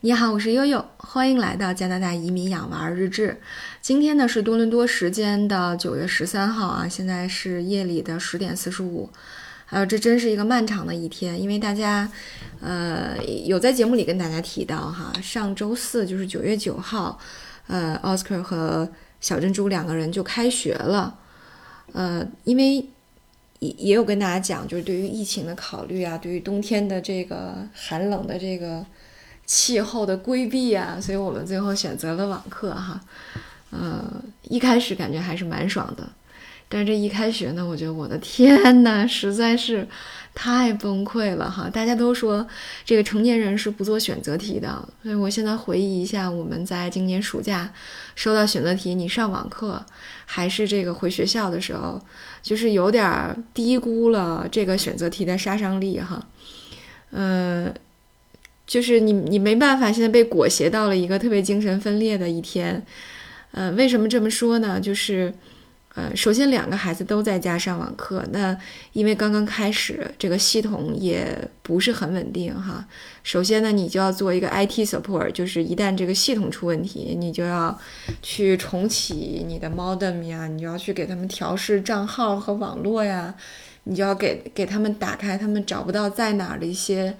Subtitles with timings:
[0.00, 3.40] 你好，我是悠悠，欢迎来到加拿大移民养娃日志。
[3.82, 9.10] 今天呢是多伦多时间的九月十三号啊，现在是夜里的十点四十五。
[9.66, 12.08] 还有，这真是一个漫长的一天，因为大家，
[12.60, 17.18] 呃，有在节目里跟大家提到哈，上周四就是九月九号，
[17.66, 18.88] 呃，奥斯卡和
[19.20, 21.18] 小珍珠两个人就开学了。
[21.92, 22.76] 呃，因为
[23.58, 28.86] 也也有跟大家讲，就是对于疫情的考虑啊，对于冬天的这个寒冷的这个。
[29.48, 33.00] 气候的规避啊，所以我们最后选择了网课哈。
[33.70, 34.04] 呃，
[34.42, 36.06] 一开始感觉还是蛮爽的，
[36.68, 39.88] 但是这一开学呢，我觉得我的天呐，实在是
[40.34, 41.68] 太崩溃了哈！
[41.70, 42.46] 大家都说
[42.84, 47.70] 这个成年人是不做选择题的，所以我现在回忆一下，我们在今年暑假
[48.14, 49.84] 收到选择题，你上网课
[50.24, 52.00] 还是这个回学校的时候，
[52.42, 56.26] 就是有点低估了这个选择题的杀伤力哈。
[57.10, 57.74] 嗯。
[58.68, 62.84] 就是你，你没办法，现在被裹挟到了一个特别精神分裂的一天，
[63.52, 64.78] 呃，为什么这么说呢？
[64.78, 65.32] 就是，
[65.94, 68.54] 呃，首先两个孩子都在家上网课，那
[68.92, 72.86] 因为刚刚开始，这个系统也不是很稳定哈。
[73.22, 77.80] 首先呢，你就要做一个 IT support，就是一旦这个系统出问题，你就要
[78.20, 83.34] 去重启你的 modem 呀，你就要去给他们调试账号和网络呀，
[83.84, 87.16] 你就要给给他们打开他们找不到在哪儿的一些。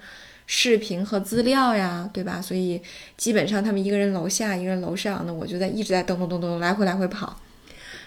[0.51, 2.41] 视频和资料呀，对吧？
[2.41, 2.81] 所以
[3.15, 7.39] 基本上他们一个人楼下，一个人楼上，那我就在一直在咚咚咚咚来回来回跑。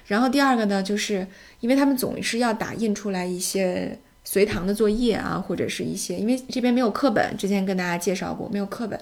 [0.08, 1.24] 然后第二个呢，就是
[1.60, 8.98] 因为他们总是要打印出来一些随堂的作业啊，或者是一些，因为这边没有课本，之前跟大家介绍过没有课本，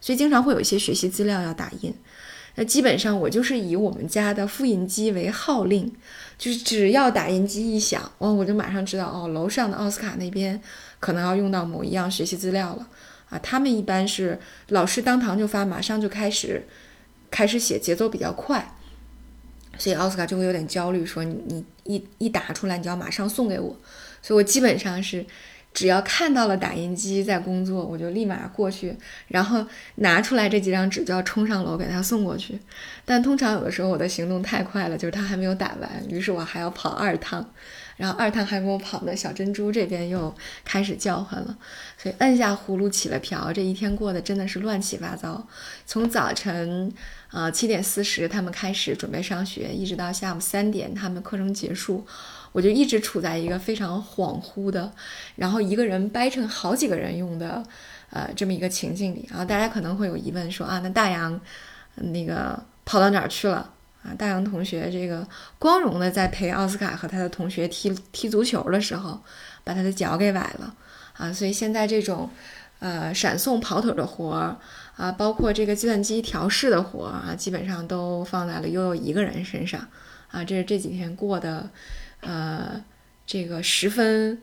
[0.00, 1.92] 所以经常会有一些学习资料要打印。
[2.56, 5.92] 那基本上我就是以我们家的复印机为号令，
[6.38, 10.60] 就是只要打印机一响，哦，我就马上知道哦，楼上的奥斯卡那边。
[11.00, 12.88] 可能要用到某一样学习资料了
[13.28, 13.38] 啊！
[13.40, 16.66] 他们一般是老师当堂就发，马上就开始
[17.30, 18.74] 开始写，节奏比较快，
[19.76, 23.76] 所以奥斯卡就会有点焦虑，说你你一一打出来，你就要马上送给我。
[24.22, 25.26] 所以我基本上是
[25.74, 28.96] 只要看到了打印机在工作，我就立马过去，
[29.28, 32.58] 然后拿出来这几张纸就要冲上楼给他送过去。
[33.04, 37.44] 但通常有的时候我的行动太快了，就是他还没有打完，于是我还要跑二趟。
[37.96, 41.56] 然后二趟还没有跑呢，小珍珠这边又开始叫唤了，
[41.96, 45.46] 所以摁下葫芦起了瓢，这一天过得真的是乱七八糟。
[45.86, 46.92] 从早晨，
[47.30, 52.04] 呃七点四十他们开始准备上学，一直到下午三点他们课程结束，
[52.54, 54.92] 我就一直处在一个非常恍惚的，
[55.34, 57.60] 然后一个人掰成好几个人用的，
[58.10, 59.26] 呃这么一个情境里。
[59.28, 61.40] 然后大家可能会有疑问说啊，那大洋
[61.96, 63.68] 那个跑到哪儿去了？
[64.04, 65.26] 啊，大洋同学这个
[65.58, 69.20] 光荣的在陪奥斯卡和他的同学踢踢足球的时候，
[69.64, 70.74] 把他的脚给崴了
[71.16, 71.32] 啊！
[71.32, 72.30] 所以现在这种，
[72.78, 74.56] 呃，闪送跑腿的活儿
[74.96, 79.80] 啊，包括这个计算机调试的活儿啊，基本上都放在了悠悠一个人身上
[80.30, 80.44] 啊。
[80.44, 81.70] 这是这几天过的，
[82.24, 82.82] 呃，
[83.26, 84.38] 这个十分，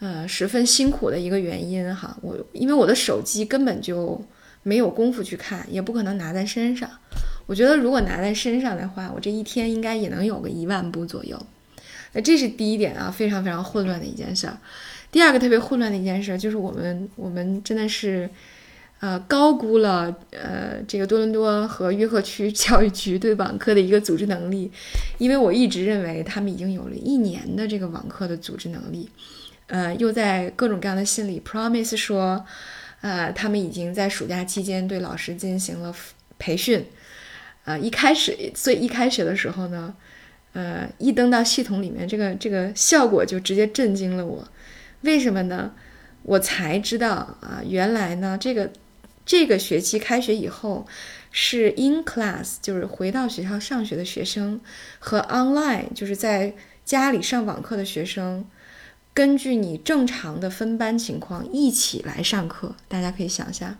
[0.00, 2.16] 呃，十分辛苦的一个原因哈。
[2.20, 4.24] 我因为我的手机根本就
[4.62, 6.90] 没有功夫去看，也不可能拿在身上。
[7.46, 11.40] 我觉得如果拿在身上的话，我这一天应该也能有个一万步左右。
[12.12, 14.58] 那这是第一点啊，非常非常混乱的一件事儿。
[15.10, 18.28] 第二个特别混乱的一件事就是我们我们真的是，
[19.02, 24.70] 呃，高估了呃这个多伦多和约克区 教育局对网课的一个组织能力，
[25.18, 29.10] 因为我一直认为他们已经有了一年的这个网课的组织能力，
[29.66, 32.46] 呃，又在各种各样的信里 promise 说，
[33.00, 35.92] 呃，他们已经在暑假期间对老师进行了
[36.38, 36.86] 培训。
[37.64, 39.92] 呃，一开始，所以一开始的时候呢，
[40.52, 44.46] 呃，一登到系统里面，这个这个效果就直接震惊了我。
[45.00, 45.72] 为什么呢？
[46.24, 48.70] 我才知道啊，原来呢，这个
[49.24, 50.86] 这个学期开学以后，
[51.30, 54.60] 是 in class，就是回到学校上学的学生
[54.98, 58.44] 和 online，就是在家里上网课的学生，
[59.14, 62.74] 根据你正常的分班情况一起来上课。
[62.88, 63.78] 大家可以想一下，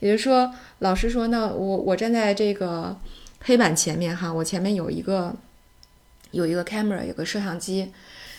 [0.00, 2.98] 也就是说，老师说呢，我我站在这个。
[3.42, 5.32] 黑板前面哈，我前面有一个
[6.32, 7.92] 有一个 camera，有个摄像机。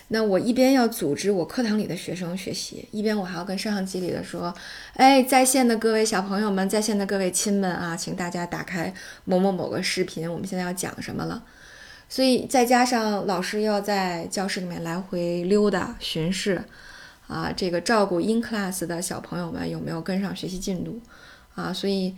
[0.09, 4.53] 那我一边要组织我课堂里的学生学习，一边我还要跟摄像机里的说
[4.95, 8.93] ：“哎，在线的各位小朋友们，在线的各位亲们啊，请大家打开
[9.25, 11.43] 某某某个视频，我们现在要讲什么了。”
[12.09, 16.63] 所以再加上老师要在教室里面来回溜达巡视，
[17.27, 20.99] 啊，这个照顾 in class 的小朋友们有没有跟上学习进度
[21.55, 22.15] 啊，所以。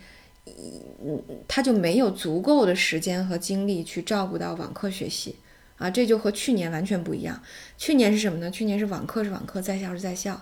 [1.06, 5.36] 嗯，他就没有足够的时间和精力去照顾到网课学习
[5.80, 7.42] 啊，这就和去年完全不一样。
[7.78, 8.52] 去年是什么呢？
[8.52, 10.40] 去年是网课是网课，在校是在校，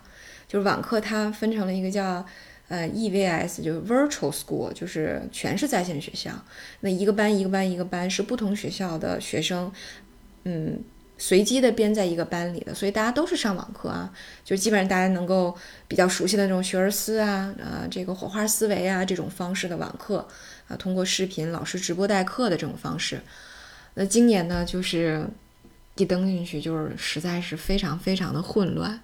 [0.48, 2.26] 就是网课它分成了一个叫
[2.70, 6.32] 呃，EVS 就是 Virtual School，就是全是在线学校。
[6.82, 9.72] 那一个班一个班一个班是不同学校的学生，
[10.44, 10.84] 嗯，
[11.20, 14.12] 随机的编在一个班里的，所以大家都是上网课啊，
[14.44, 15.56] 就基本上大家能够
[15.88, 20.28] 比较熟悉的那种学而思啊，啊，这个火花思维啊这种方式的网课
[20.68, 23.22] 啊，通过视频老师直播代课的这种方式。
[23.98, 25.28] 那今年呢，就是
[25.96, 29.02] 一登进去就是实在是非常非常的混乱，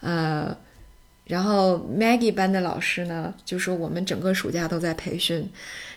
[0.00, 0.56] 呃。
[1.26, 5.48] 然后 Maggie 班的老师呢，就说我们整个暑假都在培训，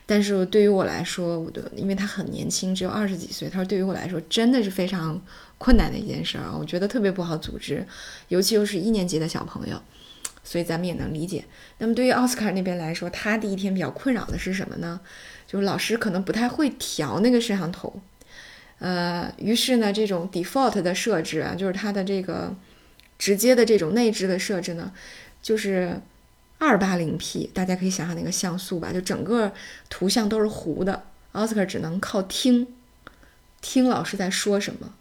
[0.06, 5.22] 但是对于我来说，我的因为他很年轻，只有二十几岁，他说对于我来说真的是非常
[5.58, 7.86] 困难的一件事儿啊，我觉得特别不好组织，
[8.30, 9.78] 尤其又是一年级的小朋友，
[10.46, 11.44] 所以咱们也能理解。
[11.80, 15.02] 那么对于奥斯卡那边来说，他第一天比较困扰的是什么呢？
[15.46, 18.00] 就是老师可能不太会调那个摄像头，
[18.80, 22.56] 呃，于是呢，这种 default 的设置啊，就是它的这个。
[23.20, 24.94] 直接的这种内置的设置呢，
[25.42, 26.00] 就是
[26.60, 29.52] 二八零 P，大家可以想想那个像素吧，就整个
[29.90, 31.02] 图像都是糊的。
[31.32, 32.68] 奥斯卡只能靠听，
[33.60, 34.94] 听老师在说什么，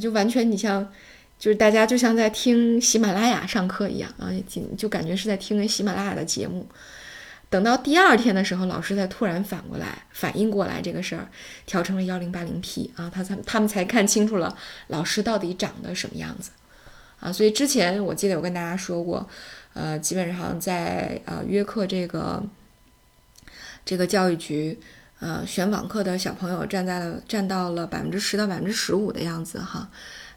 [0.00, 0.92] 就完全你像，
[1.38, 4.28] 就是大家就像在听喜马拉雅上课一样啊，
[4.76, 6.66] 就感觉是在听那喜马拉雅的节目。
[7.52, 11.28] 等到第二天的时候，老师才突然反过来反应过来这个事儿，
[11.66, 14.56] 调成了幺零八零 P 啊，他才他们才看清楚了
[14.86, 16.50] 老师到底长得什么样子。
[17.20, 19.28] 啊，所以之前我记得有跟大家说过，
[19.74, 22.42] 呃，基本上在呃约课这个
[23.84, 24.80] 这个教育局，
[25.20, 29.90] 呃，选网课的小朋友占在了占到了百分之十到百分之十五的样子哈。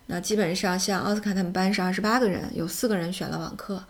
[0.07, 3.81] 那基本上像奥斯卡他们班是二十八个人，有四个人选了网课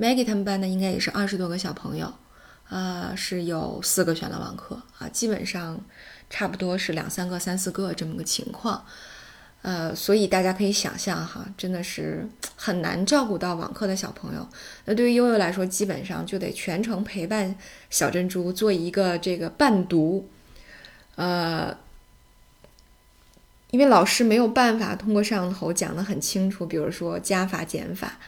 [0.00, 2.12] ，Maggie 他们班呢应该也是二十多个小朋友，
[2.68, 5.80] 啊，是有四个选了网课啊，基本上
[6.28, 8.84] 差不多是两三个、三四个这么个情况。
[9.62, 14.46] 呃，所以大家可以想象哈，真的是很难照顾到网课的小朋友。
[14.84, 17.56] 那对于悠悠来说，基本上就得全程陪伴
[17.88, 20.28] 小珍珠做一个这个伴读。
[21.16, 21.74] 呃，
[23.70, 28.18] 因为老师没有办法通过摄像头讲得很清楚，比如说加法减法。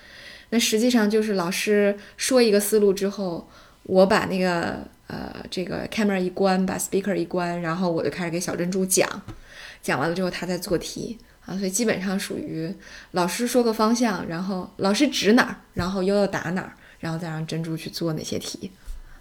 [0.49, 3.47] 那实际上就是老师说一个思路之后，
[3.87, 9.09] 我把那个呃这个 camera 一关，把 speaker 一关，然后我就开始给小珍珠讲。
[9.81, 12.75] 讲完了之后，他在做题啊，所以基本上属于
[13.13, 18.73] 老师说个方向，然后老师指哪儿，然后悠悠打哪儿，然后再让珍珠去做哪些题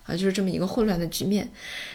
[0.08, 1.48] 啊，就是这么一个混乱的局面。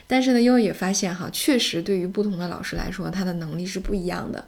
[0.06, 4.46] 但是呢，悠悠也发现哈，确实对于不同的老师来说，他的能力是不一样的。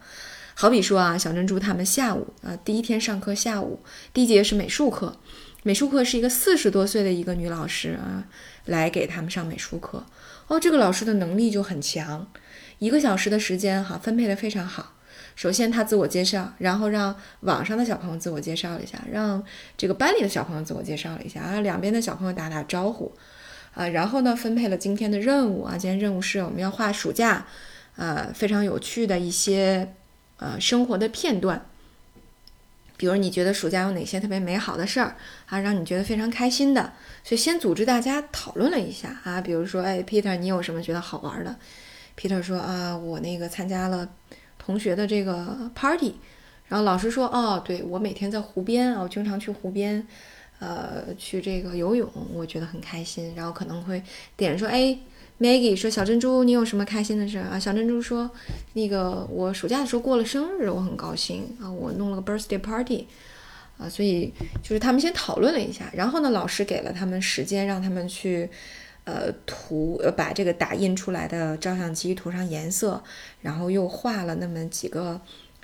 [0.55, 3.81] 好比说啊，小珍珠他们下午啊，第一天上课下午
[4.13, 5.19] 第一节是美术课，
[5.65, 8.25] 美术课是一个四十多岁的一个女老师啊，
[8.65, 10.05] 来给他们上美术课。
[10.49, 12.27] 哦，这个老师的能力就很强。
[12.79, 14.95] 一个小时的时间，哈，分配的非常好。
[15.37, 19.43] 首先他自我介绍，然后让网上的小朋友自我介绍了一下，让
[19.79, 23.15] 这个班里的小朋友自我介绍了一下啊，两边的小朋友打打招呼，
[23.75, 27.47] 啊，然后呢，分配了今天的任务啊，今天任务是我们要画暑假，
[27.95, 29.95] 呃，非常有趣的一些
[30.39, 31.65] 呃生活的片段。
[33.03, 35.17] 比如你觉得暑假有哪些特别美好的事儿
[35.47, 36.93] 啊，让你觉得非常开心的，
[37.25, 41.57] 所以先组织大家讨论了一下啊，比如说，哎，Peter，你有什么觉得好玩的
[42.17, 44.09] ？Peter 说啊，我那个参加了
[44.57, 46.15] 同学的这个 party，
[46.69, 50.07] 然后老师说，哦，对我每天在湖边啊，我经常去湖边，
[50.61, 53.35] 呃，去这个游泳，我觉得很开心。
[53.35, 54.01] 然后可能会
[54.37, 54.97] 点说，哎
[55.43, 57.59] ，Maggie 说小珍珠，你有什么开心的事啊？
[57.59, 58.31] 小珍珠说，
[58.75, 63.07] 那个我暑假的时候过了生日，我很高兴啊，我弄了个 birthday party，
[63.79, 64.33] 啊，所以
[64.63, 68.49] 就是他们先讨论了一下，然后呢，老师给了他们时间，让他们去。
[69.05, 73.03] 呃，涂呃，把这个打印出来的照相机涂上颜色，
[73.41, 75.21] 然后又画了那么几个，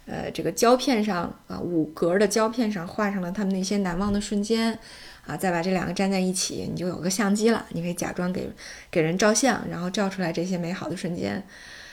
[0.06, 4.76] 呃，这个胶片上啊，五格的胶片上画上了他们那些难忘的瞬间，
[5.28, 8.50] 啊，再把这两个粘在一起，你就有个相机了，你可以假装给
[8.90, 11.46] 给人照相，然后照出来这些美好的瞬间。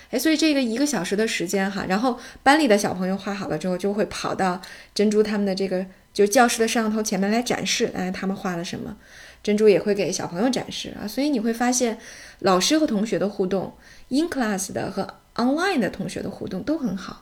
[0.09, 4.61] 哎，所以这个一个小时的时间哈，然后班里的小朋友画好了之后，就会跑到
[4.93, 8.95] 珍珠他们的这个就教室的摄像头前面来展示，哎，他们画了什么。
[9.43, 11.99] 珍珠也会给小朋友展示啊，所以你会发现，
[12.39, 13.73] 老师和同学的互动
[14.09, 17.21] ，in class 的和 online 的同学的互动都很好。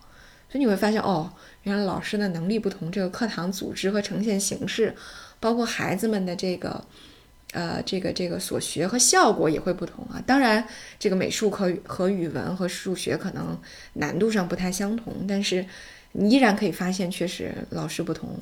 [0.49, 4.95] 所以你会发现，哦，原来老师的能力不同，这个课堂组织和呈现形式，
[5.43, 6.81] 包括孩子们的这个，
[7.51, 10.23] 呃，这个这个所学和效果也会不同啊。
[10.25, 10.65] 当然，
[10.97, 13.59] 这个美术课和语文和数学可能
[13.93, 15.65] 难度上不太相同，但是
[16.13, 18.39] 你依然可以发现，确实老师不同，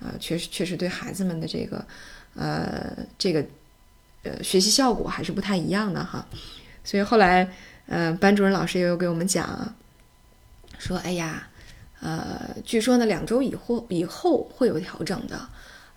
[0.00, 1.84] 啊，确实确实对孩子们的这个。
[2.34, 3.44] 呃，这个
[4.22, 6.24] 呃学习效果还是不太一样的哈，
[6.84, 7.50] 所以后来
[7.86, 9.74] 呃班主任老师也有给我们讲，
[10.78, 11.48] 说哎呀，
[12.00, 15.48] 呃据说呢两周以后以后会有调整的，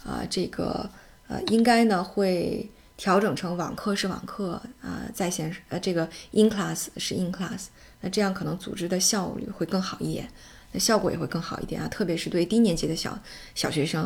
[0.04, 0.90] 啊这个
[1.28, 7.68] 呃应该呢会调整成网课是网课啊，在线呃这个 in class 是 in class，
[8.02, 10.28] 那这样可能组织的效率会更好一点，
[10.72, 13.18] 那效果也会更好一点啊，特别是对低年级的小
[13.56, 14.04] 小学生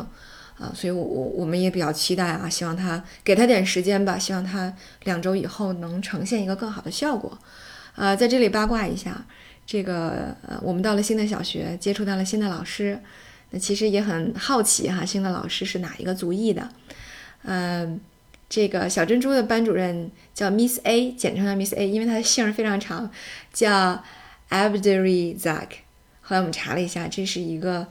[0.58, 4.74] 啊，所以我我我们也比较期待啊，希望他给他点时间吧，希望他
[5.04, 7.38] 两周以后能呈现一个更好的效果。
[7.96, 9.26] 呃，在这里八卦一下，
[9.66, 12.98] 这个呃我们到了新的小学，接触到了新的老师，
[13.50, 16.68] 那其实也很好奇哈，新的老师是哪一个族裔的？
[17.42, 18.00] 嗯。
[18.48, 23.10] 这个小珍珠的班主任叫 Miss A，简称叫 Miss A，因为她的姓非常长，
[23.52, 24.00] 叫
[24.50, 25.66] Abdurizak。
[26.20, 27.88] 后来我们查了一下，这是一个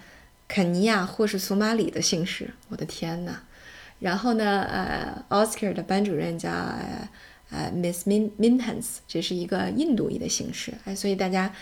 [0.47, 2.53] 肯尼亚或是索马里的姓氏。
[2.69, 3.39] 我的天呐！
[3.99, 6.49] 然后呢，呃，Oscar 的班主任叫
[7.49, 10.73] 呃 Miss Mintans，这是一个印度裔的姓氏。
[10.85, 11.53] 哎，所以大家。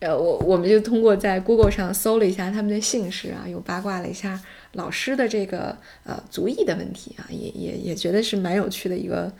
[0.00, 4.40] 呃，我我们就通过在 Google 上搜了一下他们的姓氏啊，又八卦了一下
[4.74, 9.32] 老师的这个呃族裔的问题啊，也也也觉得是蛮有趣的一个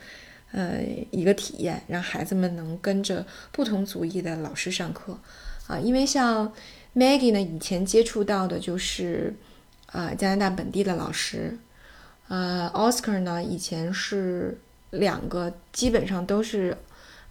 [0.51, 5.17] 呃一个体验，让孩子们能跟着不同族裔的老师上课
[5.67, 6.51] 啊，因为像
[6.93, 9.33] Maggie 呢，以前接触到的就是
[9.85, 11.57] 啊加拿大本地的老师，
[12.27, 16.75] 呃，Oscar 呢以前是两个基本上都是。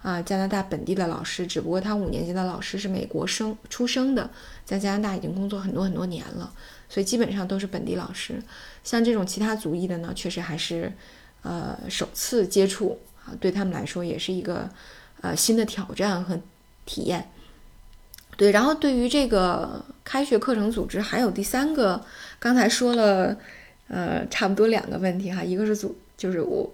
[0.01, 4.29] 啊，加拿大本地的老师，只不过他五年级的老师是美国生出生的，
[4.63, 6.53] 在加拿大已经工作很多很多年了，
[6.87, 8.41] 所以基本上都是本地老师。
[8.81, 10.93] 像这种其他族裔的呢，确实还是
[11.41, 14.69] 呃首次接触啊，对他们来说也是一个
[15.19, 16.39] 呃新的挑战和
[16.85, 17.29] 体验。
[18.37, 22.01] 对，然后对于这个开学课程组织，还有第三个，
[22.39, 23.35] 刚才说了
[23.89, 26.71] 呃差不多两个问题哈，一个是组就是我。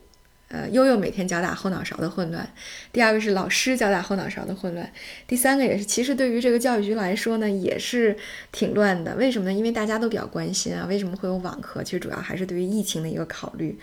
[0.55, 2.50] 呃，悠悠每天脚打后脑勺的混乱，
[2.93, 4.89] 第二个是老师脚打后脑勺的混乱，
[5.27, 8.15] 第三个也是，其实对于这个教育局来说呢，也是
[8.53, 9.15] 挺乱的。
[9.15, 9.53] 为什么呢？
[9.53, 11.83] 因为大家都比较关心啊，为什么会有网课？
[11.83, 13.77] 其实主要还是对于疫情的一个考虑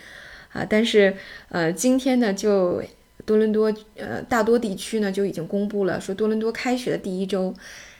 [0.51, 0.65] 啊。
[0.67, 1.15] 但是
[1.49, 2.81] 呃，今天呢，就
[3.23, 7.53] 多伦多呃大多地区呢就已经公布了，说多伦多开学的第一周，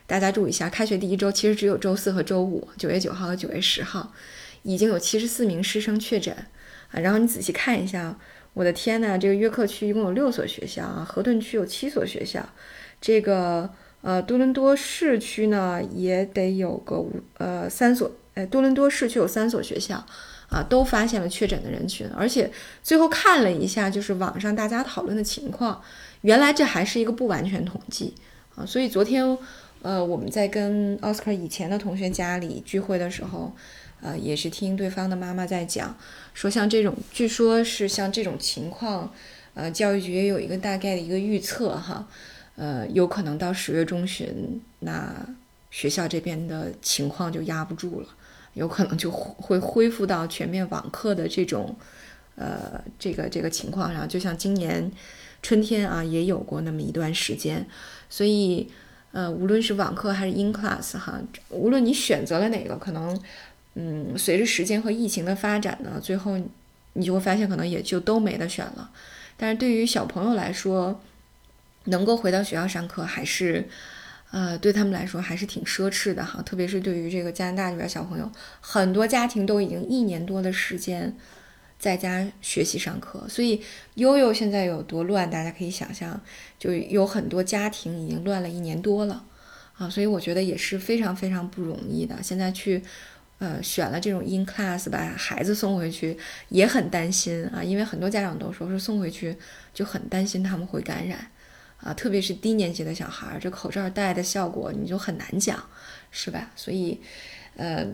[0.07, 4.11] 大家注意一下，开学第一周其实只有周四和周五，九月九号和九月十号，
[4.63, 6.33] 已经有七十四名师生确诊
[6.91, 6.99] 啊。
[6.99, 8.17] 然后你仔细看一下。
[8.53, 12.47] 我的天呐，这个约克区一共有六所学校啊，河顿区有七所学校，
[13.01, 13.67] 这个
[14.01, 20.05] 呃多伦多市区呢也得有个五呃三所，哎，多伦多市区有三所学校
[20.49, 22.51] 啊，都发现了确诊的人群，而且
[22.83, 25.81] 最后看了一下，就是网上大家讨论的情况，
[26.21, 28.13] 原来这还是一个不完全统计
[28.55, 29.35] 啊，所以昨天
[29.81, 33.51] 呃我们在跟奥斯卡以前的同学家里聚会的时候。
[34.03, 35.95] 呃，也是听对方的妈妈在讲，
[36.33, 39.09] 说像这种，据说是像这种情况，
[39.53, 42.05] 呃，教育局也有一个大概的一个预测哈，
[42.57, 45.15] 呃，有可能到十月中旬，那
[45.71, 48.07] 学校这边的情况就压不住了，
[48.55, 51.73] 有可能就会恢复到全面网课的这种，
[52.35, 54.91] 呃，这个这个情况上，就像今年
[55.41, 57.65] 春天啊，也有过那么一段时间，
[58.09, 58.69] 所以，
[59.13, 63.17] 呃，无论是网课还是 in class 哈，无论你选择了哪个，可能。
[63.75, 66.39] 嗯，随着时间和疫情的发展呢，最后
[66.93, 68.91] 你就会发现，可能也就都没得选了。
[69.35, 71.01] 但是对于小朋友来说，
[71.85, 73.67] 能够回到学校上课，还是
[74.29, 76.39] 呃，对他们来说还是挺奢侈的哈。
[76.43, 81.17] 特别是对于这个加拿大这边小朋友，很多家庭都已经一年多的时间
[81.79, 83.59] 在家学习上课，所以
[83.95, 86.21] 悠悠现在有多乱，大家可以想象，
[86.59, 89.25] 就有很多家庭已经乱了一年多了
[89.77, 89.89] 啊。
[89.89, 92.21] 所以我觉得也是非常非常不容易的。
[92.21, 92.83] 现在去。
[93.43, 99.35] 呃，选了这种 in class 把孩子送回去也很担心啊，因为很多家长都说是送回去
[99.73, 101.19] 就很担心他们会感染
[101.81, 105.61] 啊，特别是低年级的小孩儿，这口罩戴的效果你就很难讲，
[106.09, 106.51] 是吧？
[106.55, 107.01] 所以，
[107.57, 107.85] 呃，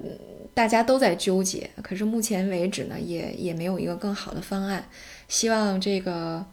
[0.53, 4.87] 大家都在纠结，可是目前为止呢，也也没有一个更好的方案。
[5.27, 6.45] 希望这个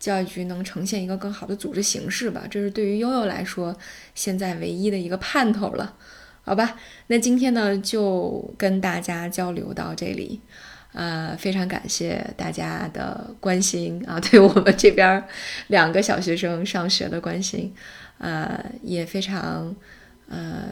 [0.00, 3.76] 教育局能呈现一个更好的组织形式吧，这是对于悠悠来说
[4.16, 5.94] 现在唯一的一个盼头了。
[6.42, 10.40] 好吧，那今天呢就跟大家交流到这里，
[10.92, 15.22] 呃，非常感谢大家的关心啊，对我们这边
[15.68, 17.72] 两个小学生上学的关心，
[18.18, 19.74] 呃，也非常
[20.28, 20.64] 呃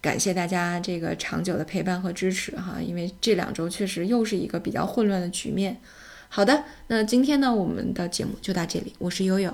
[0.00, 5.80] 感谢大家这个长久的陪伴和支持哈，因为这两周确实又是一个比较混乱的局面。
[6.28, 9.52] 好的，那今天呢我们的节目就到这里，我是悠悠。